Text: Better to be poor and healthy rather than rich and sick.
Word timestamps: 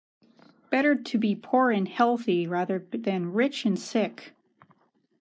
Better 0.71 0.95
to 0.95 1.17
be 1.19 1.35
poor 1.35 1.69
and 1.69 1.87
healthy 1.87 2.47
rather 2.47 2.79
than 2.91 3.33
rich 3.33 3.65
and 3.67 3.77
sick. 3.77 4.33